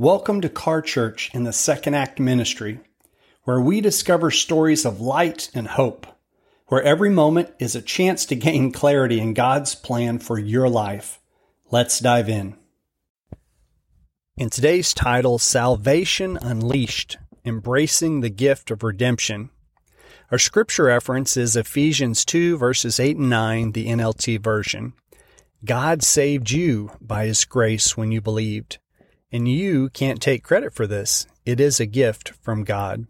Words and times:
Welcome 0.00 0.42
to 0.42 0.48
Car 0.48 0.80
Church 0.80 1.28
in 1.34 1.42
the 1.42 1.52
Second 1.52 1.94
Act 1.94 2.20
Ministry, 2.20 2.78
where 3.42 3.60
we 3.60 3.80
discover 3.80 4.30
stories 4.30 4.84
of 4.84 5.00
light 5.00 5.50
and 5.54 5.66
hope, 5.66 6.06
where 6.68 6.80
every 6.80 7.10
moment 7.10 7.50
is 7.58 7.74
a 7.74 7.82
chance 7.82 8.24
to 8.26 8.36
gain 8.36 8.70
clarity 8.70 9.18
in 9.18 9.34
God's 9.34 9.74
plan 9.74 10.20
for 10.20 10.38
your 10.38 10.68
life. 10.68 11.18
Let's 11.72 11.98
dive 11.98 12.28
in. 12.28 12.54
In 14.36 14.50
today's 14.50 14.94
title, 14.94 15.36
Salvation 15.40 16.38
Unleashed 16.40 17.16
Embracing 17.44 18.20
the 18.20 18.30
Gift 18.30 18.70
of 18.70 18.84
Redemption, 18.84 19.50
our 20.30 20.38
scripture 20.38 20.84
reference 20.84 21.36
is 21.36 21.56
Ephesians 21.56 22.24
2, 22.24 22.56
verses 22.56 23.00
8 23.00 23.16
and 23.16 23.30
9, 23.30 23.72
the 23.72 23.88
NLT 23.88 24.40
version. 24.40 24.92
God 25.64 26.04
saved 26.04 26.52
you 26.52 26.92
by 27.00 27.26
His 27.26 27.44
grace 27.44 27.96
when 27.96 28.12
you 28.12 28.20
believed. 28.20 28.78
And 29.30 29.46
you 29.46 29.90
can't 29.90 30.22
take 30.22 30.42
credit 30.42 30.74
for 30.74 30.86
this. 30.86 31.26
It 31.44 31.60
is 31.60 31.80
a 31.80 31.86
gift 31.86 32.30
from 32.42 32.64
God. 32.64 33.06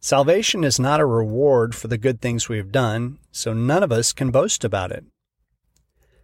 Salvation 0.00 0.64
is 0.64 0.80
not 0.80 1.00
a 1.00 1.06
reward 1.06 1.74
for 1.74 1.88
the 1.88 1.98
good 1.98 2.20
things 2.20 2.48
we 2.48 2.56
have 2.56 2.72
done, 2.72 3.18
so 3.30 3.52
none 3.52 3.82
of 3.82 3.92
us 3.92 4.12
can 4.12 4.30
boast 4.30 4.64
about 4.64 4.92
it. 4.92 5.04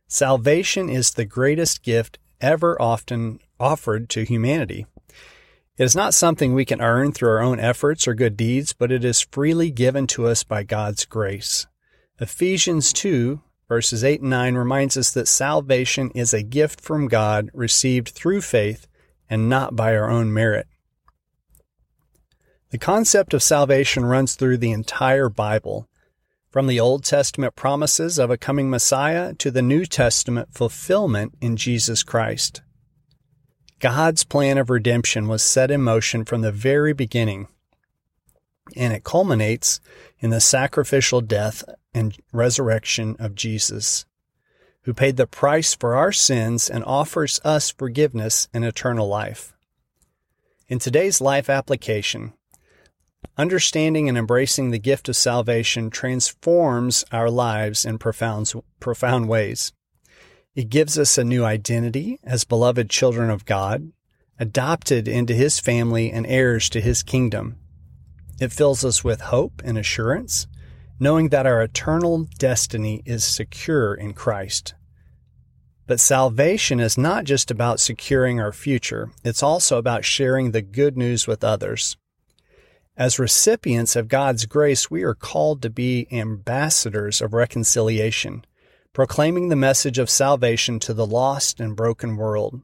Salvation 0.08 0.88
is 0.88 1.12
the 1.12 1.24
greatest 1.24 1.82
gift 1.82 2.18
ever 2.40 2.80
often 2.80 3.40
offered 3.58 4.08
to 4.10 4.24
humanity. 4.24 4.86
It 5.76 5.84
is 5.84 5.96
not 5.96 6.14
something 6.14 6.54
we 6.54 6.64
can 6.64 6.80
earn 6.80 7.12
through 7.12 7.30
our 7.30 7.40
own 7.42 7.58
efforts 7.58 8.06
or 8.06 8.14
good 8.14 8.36
deeds, 8.36 8.72
but 8.72 8.92
it 8.92 9.04
is 9.04 9.20
freely 9.20 9.70
given 9.70 10.06
to 10.08 10.26
us 10.26 10.44
by 10.44 10.62
God's 10.62 11.04
grace. 11.04 11.66
Ephesians 12.20 12.92
2 12.92 13.40
verses 13.68 14.04
8 14.04 14.20
and 14.20 14.30
9 14.30 14.54
reminds 14.54 14.96
us 14.96 15.10
that 15.10 15.28
salvation 15.28 16.10
is 16.14 16.34
a 16.34 16.42
gift 16.42 16.80
from 16.80 17.08
God 17.08 17.50
received 17.52 18.08
through 18.10 18.40
faith 18.42 18.86
and 19.28 19.48
not 19.48 19.76
by 19.76 19.96
our 19.96 20.10
own 20.10 20.32
merit. 20.32 20.66
The 22.70 22.78
concept 22.78 23.34
of 23.34 23.42
salvation 23.42 24.04
runs 24.04 24.34
through 24.34 24.58
the 24.58 24.72
entire 24.72 25.28
Bible, 25.28 25.88
from 26.50 26.66
the 26.66 26.80
Old 26.80 27.04
Testament 27.04 27.56
promises 27.56 28.18
of 28.18 28.30
a 28.30 28.36
coming 28.36 28.70
Messiah 28.70 29.34
to 29.34 29.50
the 29.50 29.62
New 29.62 29.86
Testament 29.86 30.48
fulfillment 30.52 31.34
in 31.40 31.56
Jesus 31.56 32.02
Christ. 32.02 32.62
God's 33.80 34.24
plan 34.24 34.58
of 34.58 34.70
redemption 34.70 35.28
was 35.28 35.42
set 35.42 35.70
in 35.70 35.82
motion 35.82 36.24
from 36.24 36.42
the 36.42 36.52
very 36.52 36.92
beginning, 36.92 37.48
and 38.76 38.92
it 38.92 39.04
culminates 39.04 39.80
in 40.18 40.30
the 40.30 40.40
sacrificial 40.40 41.20
death 41.20 41.64
and 41.92 42.16
resurrection 42.32 43.16
of 43.18 43.34
Jesus 43.34 44.04
who 44.84 44.94
paid 44.94 45.16
the 45.16 45.26
price 45.26 45.74
for 45.74 45.94
our 45.94 46.12
sins 46.12 46.68
and 46.68 46.84
offers 46.84 47.40
us 47.44 47.70
forgiveness 47.70 48.48
and 48.52 48.64
eternal 48.64 49.08
life. 49.08 49.54
In 50.68 50.78
today's 50.78 51.20
life 51.20 51.50
application, 51.50 52.34
understanding 53.36 54.08
and 54.08 54.16
embracing 54.16 54.70
the 54.70 54.78
gift 54.78 55.08
of 55.08 55.16
salvation 55.16 55.90
transforms 55.90 57.04
our 57.12 57.30
lives 57.30 57.84
in 57.84 57.98
profound, 57.98 58.52
profound 58.80 59.28
ways. 59.28 59.72
It 60.54 60.68
gives 60.68 60.98
us 60.98 61.18
a 61.18 61.24
new 61.24 61.44
identity 61.44 62.20
as 62.22 62.44
beloved 62.44 62.88
children 62.88 63.30
of 63.30 63.44
God, 63.44 63.90
adopted 64.38 65.08
into 65.08 65.34
His 65.34 65.58
family 65.58 66.10
and 66.10 66.26
heirs 66.26 66.68
to 66.70 66.80
His 66.80 67.02
kingdom. 67.02 67.56
It 68.40 68.52
fills 68.52 68.84
us 68.84 69.02
with 69.02 69.20
hope 69.22 69.62
and 69.64 69.78
assurance 69.78 70.46
knowing 71.00 71.28
that 71.30 71.46
our 71.46 71.62
eternal 71.62 72.26
destiny 72.38 73.02
is 73.04 73.24
secure 73.24 73.94
in 73.94 74.12
Christ. 74.12 74.74
But 75.86 76.00
salvation 76.00 76.80
is 76.80 76.96
not 76.96 77.24
just 77.24 77.50
about 77.50 77.80
securing 77.80 78.40
our 78.40 78.52
future, 78.52 79.10
it's 79.22 79.42
also 79.42 79.76
about 79.76 80.04
sharing 80.04 80.50
the 80.50 80.62
good 80.62 80.96
news 80.96 81.26
with 81.26 81.44
others. 81.44 81.96
As 82.96 83.18
recipients 83.18 83.96
of 83.96 84.08
God's 84.08 84.46
grace, 84.46 84.90
we 84.90 85.02
are 85.02 85.14
called 85.14 85.60
to 85.62 85.70
be 85.70 86.06
ambassadors 86.12 87.20
of 87.20 87.34
reconciliation, 87.34 88.44
proclaiming 88.92 89.48
the 89.48 89.56
message 89.56 89.98
of 89.98 90.08
salvation 90.08 90.78
to 90.78 90.94
the 90.94 91.06
lost 91.06 91.58
and 91.58 91.74
broken 91.74 92.16
world. 92.16 92.62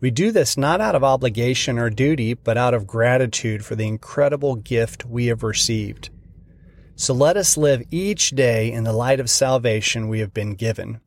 We 0.00 0.10
do 0.10 0.30
this 0.30 0.56
not 0.56 0.80
out 0.80 0.94
of 0.94 1.04
obligation 1.04 1.78
or 1.78 1.90
duty, 1.90 2.34
but 2.34 2.56
out 2.56 2.72
of 2.72 2.86
gratitude 2.86 3.64
for 3.64 3.74
the 3.74 3.86
incredible 3.86 4.56
gift 4.56 5.04
we 5.04 5.26
have 5.26 5.42
received. 5.42 6.10
So 6.94 7.14
let 7.14 7.36
us 7.36 7.56
live 7.56 7.82
each 7.90 8.30
day 8.30 8.70
in 8.70 8.84
the 8.84 8.92
light 8.92 9.18
of 9.18 9.30
salvation 9.30 10.08
we 10.08 10.20
have 10.20 10.34
been 10.34 10.54
given, 10.54 11.00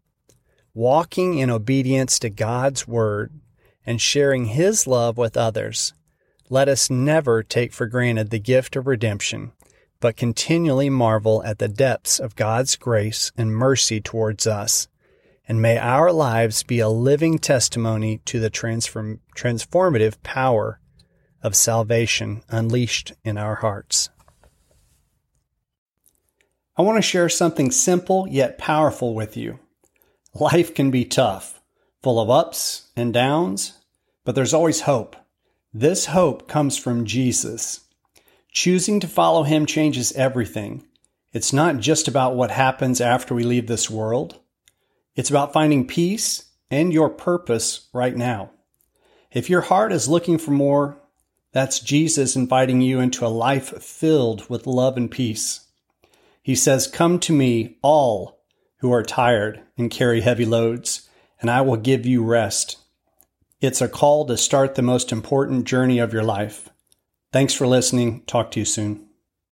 walking 0.73 1.37
in 1.37 1.49
obedience 1.49 2.19
to 2.19 2.29
God's 2.29 2.87
word 2.87 3.31
and 3.85 4.01
sharing 4.01 4.45
his 4.45 4.87
love 4.87 5.17
with 5.17 5.37
others. 5.37 5.93
Let 6.49 6.67
us 6.67 6.89
never 6.89 7.43
take 7.43 7.71
for 7.71 7.87
granted 7.87 8.29
the 8.29 8.39
gift 8.39 8.75
of 8.75 8.87
redemption, 8.87 9.51
but 9.99 10.17
continually 10.17 10.89
marvel 10.89 11.43
at 11.43 11.59
the 11.59 11.67
depths 11.67 12.19
of 12.19 12.35
God's 12.35 12.75
grace 12.75 13.31
and 13.37 13.55
mercy 13.55 14.01
towards 14.01 14.45
us. 14.45 14.87
And 15.47 15.61
may 15.61 15.77
our 15.77 16.11
lives 16.11 16.63
be 16.63 16.79
a 16.79 16.89
living 16.89 17.37
testimony 17.37 18.19
to 18.25 18.39
the 18.39 18.49
transform- 18.49 19.21
transformative 19.35 20.21
power 20.23 20.79
of 21.43 21.55
salvation 21.55 22.41
unleashed 22.49 23.13
in 23.23 23.37
our 23.37 23.55
hearts. 23.55 24.09
I 26.77 26.81
want 26.81 26.97
to 26.97 27.01
share 27.01 27.29
something 27.29 27.71
simple 27.71 28.27
yet 28.29 28.57
powerful 28.57 29.15
with 29.15 29.37
you. 29.37 29.59
Life 30.33 30.75
can 30.75 30.91
be 30.91 31.05
tough, 31.05 31.61
full 32.03 32.19
of 32.19 32.29
ups 32.29 32.89
and 32.97 33.13
downs, 33.13 33.79
but 34.25 34.35
there's 34.35 34.53
always 34.53 34.81
hope. 34.81 35.15
This 35.73 36.07
hope 36.07 36.49
comes 36.49 36.77
from 36.77 37.05
Jesus. 37.05 37.81
Choosing 38.51 38.99
to 38.99 39.07
follow 39.07 39.43
him 39.43 39.65
changes 39.65 40.11
everything. 40.13 40.85
It's 41.31 41.53
not 41.53 41.77
just 41.77 42.07
about 42.07 42.35
what 42.35 42.51
happens 42.51 42.99
after 42.99 43.33
we 43.33 43.43
leave 43.43 43.67
this 43.67 43.89
world. 43.89 44.39
It's 45.15 45.29
about 45.29 45.53
finding 45.53 45.87
peace 45.87 46.51
and 46.69 46.91
your 46.91 47.09
purpose 47.09 47.87
right 47.93 48.15
now. 48.15 48.51
If 49.31 49.49
your 49.49 49.61
heart 49.61 49.93
is 49.93 50.09
looking 50.09 50.37
for 50.37 50.51
more, 50.51 50.97
that's 51.53 51.79
Jesus 51.79 52.35
inviting 52.35 52.81
you 52.81 52.99
into 52.99 53.25
a 53.25 53.27
life 53.27 53.81
filled 53.81 54.49
with 54.49 54.67
love 54.67 54.97
and 54.97 55.09
peace. 55.09 55.64
He 56.45 56.53
says, 56.53 56.85
Come 56.85 57.17
to 57.21 57.33
me, 57.33 57.79
all 57.81 58.43
who 58.77 58.93
are 58.93 59.01
tired 59.01 59.63
and 59.79 59.89
carry 59.89 60.21
heavy 60.21 60.45
loads, 60.45 61.09
and 61.41 61.49
I 61.49 61.61
will 61.61 61.75
give 61.75 62.05
you 62.05 62.23
rest. 62.23 62.77
It's 63.61 63.81
a 63.81 63.89
call 63.89 64.27
to 64.27 64.37
start 64.37 64.75
the 64.75 64.83
most 64.83 65.11
important 65.11 65.65
journey 65.65 65.97
of 65.97 66.13
your 66.13 66.21
life. 66.21 66.69
Thanks 67.33 67.55
for 67.55 67.65
listening. 67.65 68.21
Talk 68.27 68.51
to 68.51 68.59
you 68.59 68.65
soon. 68.65 69.07